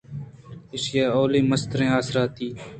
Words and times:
ایشی 0.73 0.97
ءِ 1.09 1.13
اولی 1.15 1.41
مستریں 1.49 1.93
آسراتی 1.97 2.47